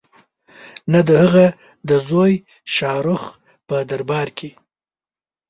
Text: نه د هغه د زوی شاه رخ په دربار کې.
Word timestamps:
نه 0.91 0.99
د 1.07 1.09
هغه 1.23 1.45
د 1.89 1.91
زوی 2.07 2.33
شاه 2.75 2.99
رخ 3.07 3.23
په 3.67 3.75
دربار 3.89 4.27
کې. 4.37 4.49